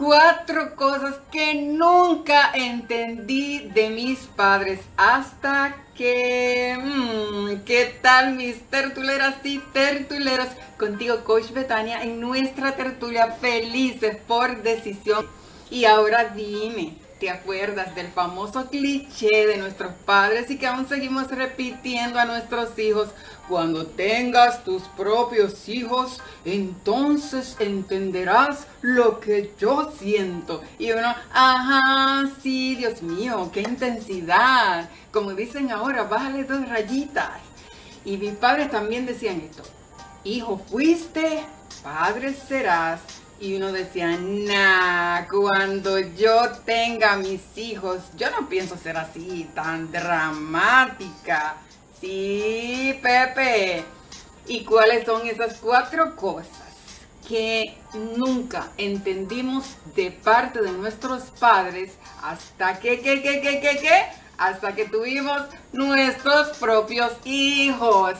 Cuatro 0.00 0.76
cosas 0.76 1.16
que 1.30 1.54
nunca 1.56 2.52
entendí 2.54 3.58
de 3.58 3.90
mis 3.90 4.20
padres 4.34 4.80
hasta 4.96 5.76
que... 5.94 6.74
Mmm, 6.82 7.62
¿Qué 7.66 7.98
tal 8.00 8.34
mis 8.34 8.62
tertuleras 8.70 9.34
y 9.44 9.58
tertuleros? 9.58 10.48
Contigo 10.78 11.22
Coach 11.24 11.50
Betania 11.50 12.02
en 12.02 12.18
nuestra 12.18 12.76
tertulia 12.76 13.32
Felices 13.32 14.16
por 14.26 14.62
Decisión. 14.62 15.26
Y 15.70 15.84
ahora 15.84 16.32
dime, 16.34 16.94
¿Te 17.20 17.28
acuerdas 17.28 17.94
del 17.94 18.08
famoso 18.08 18.70
cliché 18.70 19.46
de 19.46 19.58
nuestros 19.58 19.92
padres 20.06 20.50
y 20.50 20.56
que 20.56 20.66
aún 20.66 20.88
seguimos 20.88 21.30
repitiendo 21.30 22.18
a 22.18 22.24
nuestros 22.24 22.78
hijos? 22.78 23.10
Cuando 23.46 23.86
tengas 23.86 24.64
tus 24.64 24.84
propios 24.84 25.68
hijos, 25.68 26.22
entonces 26.46 27.56
entenderás 27.60 28.66
lo 28.80 29.20
que 29.20 29.52
yo 29.58 29.92
siento. 29.98 30.62
Y 30.78 30.92
uno, 30.92 31.14
ajá, 31.30 32.30
sí, 32.42 32.74
Dios 32.76 33.02
mío, 33.02 33.50
qué 33.52 33.60
intensidad. 33.60 34.88
Como 35.12 35.34
dicen 35.34 35.70
ahora, 35.72 36.04
bájale 36.04 36.44
dos 36.44 36.66
rayitas. 36.70 37.38
Y 38.02 38.16
mis 38.16 38.32
padres 38.32 38.70
también 38.70 39.04
decían 39.04 39.42
esto. 39.42 39.62
Hijo 40.24 40.58
fuiste, 40.70 41.44
padre 41.82 42.32
serás 42.32 43.00
y 43.40 43.54
uno 43.56 43.72
decía, 43.72 44.18
nah, 44.18 45.26
cuando 45.26 45.98
yo 45.98 46.50
tenga 46.66 47.16
mis 47.16 47.40
hijos, 47.56 48.00
yo 48.16 48.30
no 48.30 48.48
pienso 48.50 48.76
ser 48.76 48.98
así, 48.98 49.48
tan 49.54 49.90
dramática. 49.90 51.56
Sí, 52.00 52.98
Pepe. 53.02 53.84
¿Y 54.46 54.64
cuáles 54.64 55.06
son 55.06 55.26
esas 55.26 55.56
cuatro 55.58 56.16
cosas 56.16 56.50
que 57.26 57.78
nunca 58.16 58.68
entendimos 58.76 59.64
de 59.94 60.10
parte 60.10 60.60
de 60.60 60.72
nuestros 60.72 61.24
padres 61.38 61.92
hasta 62.22 62.78
que, 62.78 63.00
que, 63.00 63.22
que, 63.22 63.40
que, 63.40 63.60
que, 63.60 63.78
que, 63.78 64.02
hasta 64.36 64.74
que 64.74 64.84
tuvimos 64.84 65.40
nuestros 65.72 66.58
propios 66.58 67.12
hijos? 67.24 68.16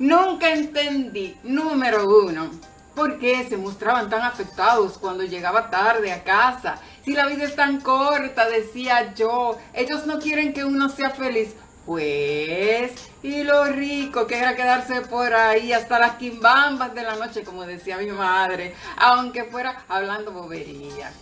Nunca 0.00 0.52
entendí, 0.52 1.36
número 1.44 2.04
uno, 2.24 2.50
¿Por 2.96 3.18
qué 3.18 3.46
se 3.46 3.58
mostraban 3.58 4.08
tan 4.08 4.22
afectados 4.22 4.96
cuando 4.96 5.22
llegaba 5.22 5.68
tarde 5.68 6.10
a 6.12 6.24
casa? 6.24 6.80
Si 7.04 7.12
la 7.12 7.26
vida 7.26 7.44
es 7.44 7.54
tan 7.54 7.82
corta, 7.82 8.48
decía 8.48 9.12
yo, 9.14 9.58
ellos 9.74 10.06
no 10.06 10.18
quieren 10.18 10.54
que 10.54 10.64
uno 10.64 10.88
sea 10.88 11.10
feliz. 11.10 11.54
Pues, 11.84 12.92
y 13.22 13.44
lo 13.44 13.66
rico 13.66 14.26
que 14.26 14.38
era 14.38 14.56
quedarse 14.56 15.02
por 15.02 15.34
ahí 15.34 15.74
hasta 15.74 15.98
las 15.98 16.12
quimbambas 16.14 16.94
de 16.94 17.02
la 17.02 17.16
noche, 17.16 17.44
como 17.44 17.66
decía 17.66 17.98
mi 17.98 18.10
madre, 18.10 18.74
aunque 18.96 19.44
fuera 19.44 19.84
hablando 19.88 20.32
bobería. 20.32 21.12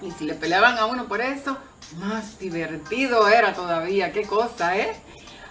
Y 0.00 0.12
si 0.12 0.26
le 0.26 0.34
peleaban 0.34 0.78
a 0.78 0.86
uno 0.86 1.08
por 1.08 1.20
eso, 1.20 1.58
más 1.96 2.38
divertido 2.38 3.26
era 3.26 3.52
todavía, 3.52 4.12
qué 4.12 4.22
cosa, 4.22 4.78
¿eh? 4.78 4.96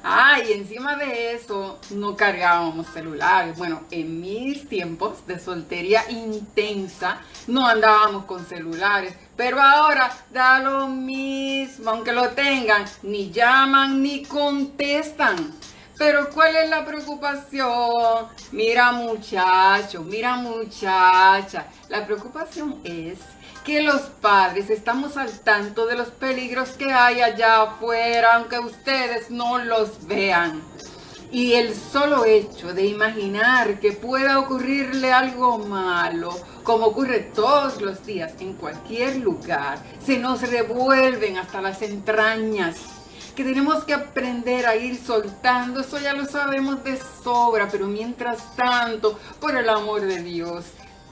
Ah, 0.10 0.40
y 0.40 0.54
encima 0.54 0.96
de 0.96 1.34
eso 1.34 1.80
no 1.90 2.16
cargábamos 2.16 2.88
celulares. 2.94 3.58
Bueno, 3.58 3.82
en 3.92 4.22
mis 4.22 4.70
tiempos 4.70 5.28
de 5.28 5.38
soltería 5.38 6.10
intensa 6.10 7.20
no 7.48 7.68
andábamos 7.68 8.24
con 8.24 8.46
celulares. 8.46 9.14
Pero 9.36 9.62
ahora 9.62 10.10
da 10.32 10.60
lo 10.60 10.88
mismo, 10.88 11.90
aunque 11.90 12.14
lo 12.14 12.30
tengan, 12.30 12.86
ni 13.04 13.32
llaman 13.32 14.02
ni 14.02 14.24
contestan. 14.24 15.54
Pero 15.98 16.30
¿cuál 16.30 16.56
es 16.56 16.70
la 16.70 16.86
preocupación? 16.86 18.28
Mira 18.54 18.94
muchacho, 18.94 20.04
mira 20.04 20.38
muchacha. 20.38 21.66
La 21.90 22.06
preocupación 22.06 22.80
es 22.86 23.20
que 23.68 23.82
los 23.82 24.04
padres 24.04 24.70
estamos 24.70 25.18
al 25.18 25.42
tanto 25.42 25.88
de 25.88 25.98
los 25.98 26.08
peligros 26.08 26.70
que 26.70 26.94
hay 26.94 27.20
allá 27.20 27.64
afuera, 27.64 28.36
aunque 28.36 28.60
ustedes 28.60 29.30
no 29.30 29.58
los 29.58 30.08
vean. 30.08 30.62
Y 31.34 31.52
el 31.52 31.76
solo 31.76 32.24
hecho 32.24 32.74
de 32.74 32.86
imaginar 32.86 33.82
que 33.82 33.92
pueda 33.92 34.40
ocurrirle 34.40 35.12
algo 35.12 35.58
malo, 35.58 36.30
como 36.64 36.86
ocurre 36.86 37.20
todos 37.20 37.82
los 37.82 38.06
días 38.06 38.32
en 38.40 38.54
cualquier 38.54 39.18
lugar, 39.18 39.80
se 40.02 40.18
nos 40.18 40.50
revuelven 40.50 41.38
hasta 41.38 41.60
las 41.60 41.82
entrañas. 41.82 42.78
Que 43.36 43.44
tenemos 43.44 43.84
que 43.84 43.94
aprender 43.94 44.66
a 44.66 44.78
ir 44.78 44.98
soltando, 44.98 45.82
eso 45.82 46.00
ya 46.00 46.14
lo 46.14 46.24
sabemos 46.24 46.86
de 46.86 46.98
sobra, 47.22 47.68
pero 47.70 47.88
mientras 47.88 48.56
tanto, 48.56 49.20
por 49.42 49.58
el 49.58 49.68
amor 49.68 50.04
de 50.04 50.24
Dios, 50.24 50.64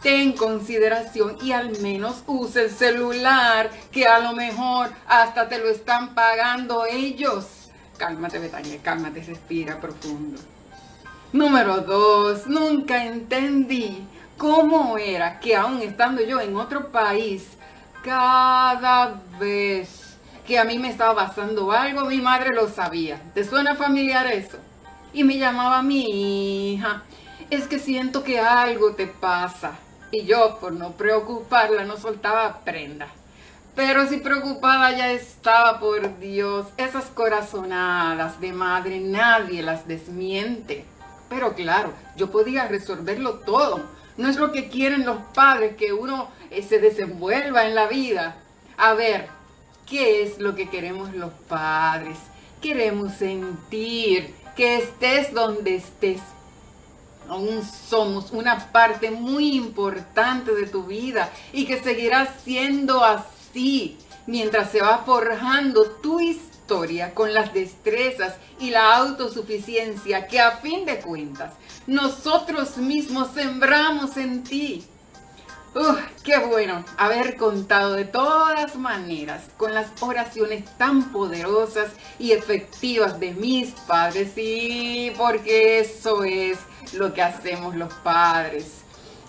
ten 0.05 0.33
consideración 0.33 1.35
y 1.41 1.51
al 1.51 1.79
menos 1.79 2.21
use 2.27 2.66
el 2.66 2.69
celular, 2.69 3.71
que 3.91 4.05
a 4.05 4.19
lo 4.19 4.33
mejor 4.33 4.91
hasta 5.07 5.49
te 5.49 5.57
lo 5.57 5.67
están 5.67 6.13
pagando 6.13 6.85
ellos. 6.85 7.71
Cálmate, 7.97 8.38
Betania, 8.38 8.77
cálmate, 8.83 9.23
respira 9.23 9.81
profundo. 9.81 10.39
Número 11.33 11.81
dos, 11.81 12.45
nunca 12.45 13.03
entendí 13.03 14.05
cómo 14.38 14.99
era 14.99 15.39
que 15.39 15.55
aún 15.55 15.81
estando 15.81 16.22
yo 16.22 16.39
en 16.39 16.55
otro 16.55 16.91
país, 16.91 17.47
cada 18.03 19.19
vez 19.39 20.17
que 20.45 20.59
a 20.59 20.66
mí 20.66 20.77
me 20.77 20.89
estaba 20.91 21.16
pasando 21.16 21.72
algo, 21.72 22.05
mi 22.05 22.22
madre 22.22 22.53
lo 22.53 22.69
sabía. 22.69 23.19
¿Te 23.33 23.43
suena 23.43 23.73
familiar 23.73 24.27
eso? 24.27 24.59
Y 25.13 25.23
me 25.23 25.39
llamaba 25.39 25.81
mi 25.81 26.73
hija. 26.73 27.01
Es 27.49 27.67
que 27.67 27.79
siento 27.79 28.23
que 28.23 28.39
algo 28.39 28.93
te 28.93 29.07
pasa. 29.07 29.79
Y 30.11 30.25
yo, 30.25 30.59
por 30.59 30.73
no 30.73 30.91
preocuparla, 30.91 31.85
no 31.85 31.97
soltaba 31.97 32.61
prenda. 32.63 33.07
Pero 33.75 34.07
si 34.07 34.17
preocupada 34.17 34.91
ya 34.91 35.11
estaba, 35.11 35.79
por 35.79 36.19
Dios, 36.19 36.67
esas 36.77 37.05
corazonadas 37.07 38.39
de 38.39 38.53
madre 38.53 39.01
nadie 39.01 39.61
las 39.61 39.88
desmiente. 39.88 40.85
Pero 41.27 41.55
claro, 41.55 41.91
yo 42.16 42.31
podía 42.31 42.67
resolverlo 42.67 43.39
todo. 43.39 43.83
No 44.16 44.29
es 44.29 44.38
lo 44.38 44.53
que 44.53 44.69
quieren 44.69 45.05
los 45.05 45.17
padres, 45.33 45.75
que 45.75 45.91
uno 45.91 46.29
eh, 46.49 46.63
se 46.63 46.79
desenvuelva 46.79 47.66
en 47.66 47.75
la 47.75 47.87
vida. 47.87 48.37
A 48.77 48.93
ver, 48.93 49.27
¿qué 49.85 50.23
es 50.23 50.39
lo 50.39 50.55
que 50.55 50.69
queremos 50.69 51.13
los 51.13 51.33
padres? 51.49 52.17
Queremos 52.61 53.13
sentir 53.13 54.33
que 54.55 54.77
estés 54.77 55.33
donde 55.33 55.75
estés 55.75 56.22
aún 57.29 57.63
somos 57.63 58.31
una 58.31 58.71
parte 58.71 59.11
muy 59.11 59.55
importante 59.55 60.53
de 60.53 60.67
tu 60.67 60.83
vida 60.83 61.31
y 61.53 61.65
que 61.65 61.81
seguirá 61.81 62.35
siendo 62.43 63.03
así 63.03 63.97
mientras 64.27 64.71
se 64.71 64.81
va 64.81 65.03
forjando 65.05 65.85
tu 66.01 66.19
historia 66.19 67.13
con 67.13 67.33
las 67.33 67.53
destrezas 67.53 68.35
y 68.59 68.71
la 68.71 68.95
autosuficiencia 68.95 70.27
que 70.27 70.39
a 70.39 70.57
fin 70.57 70.85
de 70.85 70.99
cuentas 70.99 71.53
nosotros 71.87 72.77
mismos 72.77 73.29
sembramos 73.33 74.17
en 74.17 74.43
ti. 74.43 74.83
¡Qué 76.23 76.37
bueno 76.37 76.85
haber 76.97 77.35
contado 77.35 77.95
de 77.95 78.05
todas 78.05 78.77
maneras 78.77 79.43
con 79.57 79.73
las 79.73 79.87
oraciones 79.99 80.63
tan 80.77 81.11
poderosas 81.11 81.91
y 82.17 82.31
efectivas 82.31 83.19
de 83.19 83.33
mis 83.33 83.71
padres! 83.71 84.31
Sí, 84.33 85.11
porque 85.17 85.79
eso 85.79 86.23
es 86.23 86.59
lo 86.93 87.13
que 87.13 87.21
hacemos 87.21 87.75
los 87.75 87.93
padres. 87.95 88.83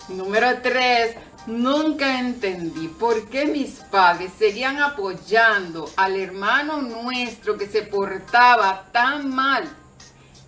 Número 0.07 0.61
3. 0.61 1.17
Nunca 1.47 2.17
entendí 2.17 2.87
por 2.87 3.27
qué 3.27 3.45
mis 3.45 3.71
padres 3.91 4.31
seguían 4.39 4.77
apoyando 4.77 5.89
al 5.97 6.15
hermano 6.15 6.81
nuestro 6.81 7.57
que 7.57 7.67
se 7.67 7.81
portaba 7.81 8.85
tan 8.93 9.29
mal. 9.35 9.65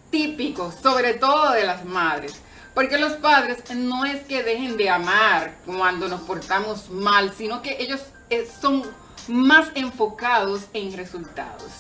Típico, 0.10 0.72
sobre 0.72 1.16
todo 1.16 1.52
de 1.52 1.66
las 1.66 1.84
madres. 1.84 2.42
Porque 2.80 2.98
los 2.98 3.12
padres 3.18 3.58
no 3.76 4.06
es 4.06 4.24
que 4.24 4.42
dejen 4.42 4.78
de 4.78 4.90
amar 4.90 5.54
cuando 5.66 6.08
nos 6.08 6.22
portamos 6.22 6.90
mal, 6.90 7.34
sino 7.38 7.62
que 7.62 7.76
ellos 7.78 8.00
eh, 8.30 8.50
son 8.62 8.84
más 9.28 9.68
enfocados 9.76 10.62
en 10.72 10.96
resultados. 10.96 11.74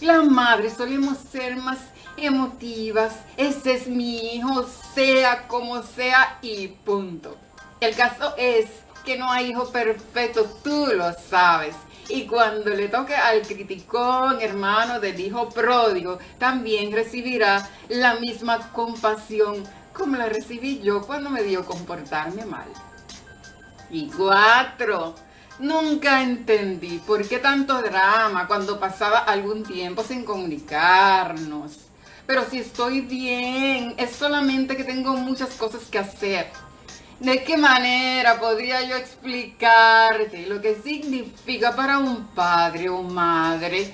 Las 0.00 0.24
madres 0.24 0.72
solemos 0.76 1.18
ser 1.30 1.54
más 1.54 1.78
emotivas, 2.16 3.12
ese 3.36 3.74
es 3.74 3.86
mi 3.86 4.34
hijo, 4.34 4.66
sea 4.92 5.46
como 5.46 5.84
sea 5.84 6.40
y 6.42 6.66
punto. 6.66 7.38
El 7.80 7.94
caso 7.94 8.34
es 8.36 8.66
que 9.04 9.16
no 9.16 9.30
hay 9.30 9.50
hijo 9.50 9.70
perfecto, 9.70 10.46
tú 10.64 10.88
lo 10.92 11.12
sabes. 11.12 11.76
Y 12.08 12.26
cuando 12.26 12.70
le 12.70 12.88
toque 12.88 13.14
al 13.14 13.42
criticón 13.42 14.40
hermano 14.40 14.98
del 14.98 15.20
hijo 15.20 15.48
pródigo, 15.48 16.18
también 16.38 16.90
recibirá 16.90 17.70
la 17.88 18.14
misma 18.14 18.72
compasión 18.72 19.62
como 20.00 20.16
la 20.16 20.26
recibí 20.26 20.80
yo 20.80 21.02
cuando 21.02 21.30
me 21.30 21.44
dio 21.44 21.64
comportarme 21.64 22.44
mal. 22.44 22.68
Y 23.90 24.08
cuatro, 24.08 25.14
nunca 25.60 26.22
entendí 26.22 26.98
por 27.06 27.28
qué 27.28 27.38
tanto 27.38 27.80
drama 27.80 28.48
cuando 28.48 28.80
pasaba 28.80 29.18
algún 29.18 29.62
tiempo 29.62 30.02
sin 30.02 30.24
comunicarnos 30.24 31.90
pero 32.30 32.48
si 32.48 32.58
estoy 32.58 33.00
bien, 33.00 33.92
es 33.96 34.12
solamente 34.12 34.76
que 34.76 34.84
tengo 34.84 35.14
muchas 35.14 35.50
cosas 35.54 35.82
que 35.90 35.98
hacer. 35.98 36.46
¿De 37.18 37.42
qué 37.42 37.56
manera 37.56 38.38
podría 38.38 38.82
yo 38.82 38.94
explicarte 38.94 40.46
lo 40.46 40.60
que 40.60 40.76
significa 40.76 41.74
para 41.74 41.98
un 41.98 42.28
padre 42.28 42.88
o 42.88 43.02
madre 43.02 43.92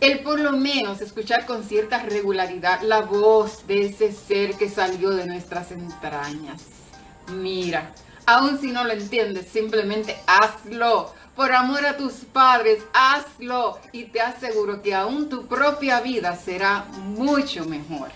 el 0.00 0.20
por 0.20 0.40
lo 0.40 0.52
menos 0.52 1.00
escuchar 1.00 1.46
con 1.46 1.64
cierta 1.64 2.02
regularidad 2.02 2.82
la 2.82 3.00
voz 3.00 3.66
de 3.66 3.86
ese 3.86 4.12
ser 4.12 4.54
que 4.54 4.68
salió 4.68 5.10
de 5.10 5.26
nuestras 5.26 5.70
entrañas? 5.70 6.62
Mira, 7.32 7.92
aun 8.26 8.60
si 8.60 8.72
no 8.72 8.84
lo 8.84 8.92
entiendes, 8.92 9.48
simplemente 9.48 10.16
hazlo. 10.26 11.12
Por 11.34 11.52
amor 11.52 11.84
a 11.84 11.96
tus 11.96 12.14
padres, 12.14 12.82
hazlo 12.94 13.78
y 13.92 14.04
te 14.04 14.22
aseguro 14.22 14.80
que 14.80 14.94
aún 14.94 15.28
tu 15.28 15.46
propia 15.46 16.00
vida 16.00 16.34
será 16.34 16.86
mucho 16.94 17.66
mejor. 17.66 18.10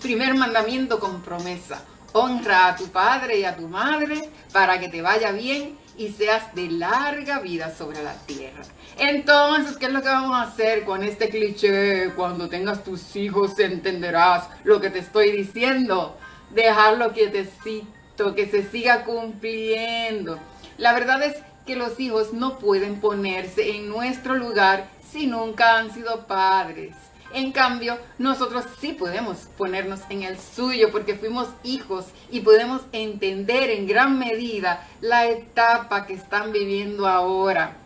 Primer 0.00 0.34
mandamiento 0.34 0.98
con 0.98 1.22
promesa. 1.22 1.82
Honra 2.14 2.68
a 2.68 2.76
tu 2.76 2.88
padre 2.88 3.40
y 3.40 3.44
a 3.44 3.56
tu 3.56 3.68
madre 3.68 4.30
para 4.52 4.80
que 4.80 4.88
te 4.88 5.02
vaya 5.02 5.32
bien 5.32 5.78
y 5.96 6.10
seas 6.10 6.54
de 6.54 6.70
larga 6.70 7.40
vida 7.40 7.74
sobre 7.74 8.02
la 8.02 8.14
tierra. 8.26 8.62
Entonces, 8.98 9.76
¿qué 9.76 9.86
es 9.86 9.92
lo 9.92 10.02
que 10.02 10.08
vamos 10.08 10.36
a 10.36 10.42
hacer 10.42 10.84
con 10.84 11.02
este 11.02 11.28
cliché? 11.28 12.10
Cuando 12.14 12.48
tengas 12.48 12.84
tus 12.84 13.14
hijos 13.16 13.58
entenderás 13.58 14.48
lo 14.64 14.80
que 14.80 14.90
te 14.90 15.00
estoy 15.00 15.32
diciendo. 15.32 16.16
Dejarlo 16.50 17.12
quietecito, 17.12 18.34
que 18.34 18.46
se 18.46 18.68
siga 18.68 19.04
cumpliendo. 19.04 20.38
La 20.78 20.92
verdad 20.92 21.22
es 21.22 21.36
que 21.66 21.76
los 21.76 21.98
hijos 22.00 22.32
no 22.32 22.58
pueden 22.58 23.00
ponerse 23.00 23.76
en 23.76 23.88
nuestro 23.88 24.34
lugar 24.34 24.88
si 25.10 25.26
nunca 25.26 25.78
han 25.78 25.92
sido 25.92 26.26
padres. 26.26 26.94
En 27.34 27.50
cambio, 27.50 27.98
nosotros 28.18 28.64
sí 28.78 28.92
podemos 28.92 29.38
ponernos 29.56 30.00
en 30.10 30.22
el 30.22 30.38
suyo 30.38 30.90
porque 30.92 31.14
fuimos 31.14 31.48
hijos 31.64 32.04
y 32.30 32.40
podemos 32.40 32.82
entender 32.92 33.70
en 33.70 33.86
gran 33.86 34.18
medida 34.18 34.86
la 35.00 35.26
etapa 35.26 36.06
que 36.06 36.12
están 36.12 36.52
viviendo 36.52 37.06
ahora. 37.06 37.78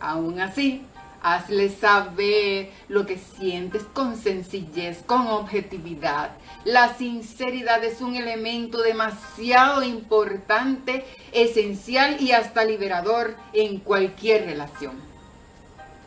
Aún 0.00 0.38
así, 0.40 0.82
hazle 1.22 1.70
saber 1.70 2.72
lo 2.88 3.06
que 3.06 3.16
sientes 3.16 3.84
con 3.84 4.18
sencillez, 4.18 5.02
con 5.06 5.26
objetividad. 5.28 6.32
La 6.64 6.94
sinceridad 6.94 7.82
es 7.82 8.02
un 8.02 8.16
elemento 8.16 8.82
demasiado 8.82 9.82
importante, 9.82 11.06
esencial 11.32 12.20
y 12.20 12.32
hasta 12.32 12.64
liberador 12.64 13.34
en 13.54 13.78
cualquier 13.78 14.44
relación. 14.44 14.92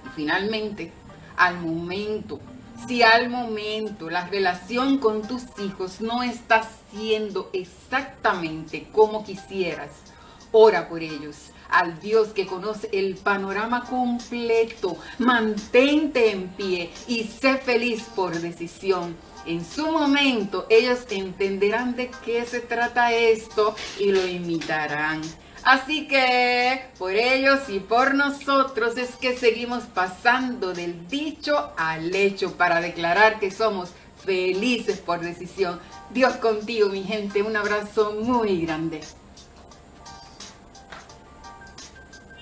Y 0.05 0.09
finalmente, 0.15 0.91
al 1.35 1.59
momento 1.59 2.39
si 2.87 3.01
al 3.01 3.29
momento 3.29 4.09
la 4.09 4.27
relación 4.27 4.97
con 4.97 5.21
tus 5.27 5.43
hijos 5.59 6.01
no 6.01 6.23
está 6.23 6.67
siendo 6.91 7.49
exactamente 7.53 8.87
como 8.91 9.23
quisieras, 9.23 9.91
ora 10.51 10.87
por 10.87 11.01
ellos. 11.01 11.35
Al 11.69 11.99
Dios 11.99 12.29
que 12.29 12.45
conoce 12.45 12.87
el 12.93 13.15
panorama 13.15 13.85
completo, 13.85 14.95
mantente 15.17 16.29
en 16.31 16.49
pie 16.49 16.91
y 17.07 17.23
sé 17.23 17.57
feliz 17.57 18.03
por 18.15 18.39
decisión. 18.39 19.15
En 19.45 19.65
su 19.65 19.87
momento 19.91 20.67
ellos 20.69 20.99
entenderán 21.09 21.95
de 21.95 22.11
qué 22.23 22.45
se 22.45 22.59
trata 22.59 23.11
esto 23.11 23.75
y 23.99 24.11
lo 24.11 24.25
imitarán. 24.27 25.21
Así 25.63 26.07
que 26.07 26.87
por 26.97 27.15
ellos 27.15 27.69
y 27.69 27.79
por 27.79 28.15
nosotros 28.15 28.97
es 28.97 29.15
que 29.15 29.37
seguimos 29.37 29.83
pasando 29.83 30.73
del 30.73 31.07
dicho 31.07 31.71
al 31.77 32.13
hecho 32.13 32.57
para 32.57 32.81
declarar 32.81 33.39
que 33.39 33.49
somos 33.49 33.91
felices 34.25 34.99
por 34.99 35.21
decisión. 35.21 35.79
Dios 36.09 36.33
contigo, 36.35 36.89
mi 36.89 37.03
gente. 37.03 37.41
Un 37.41 37.55
abrazo 37.55 38.17
muy 38.21 38.65
grande. 38.65 38.99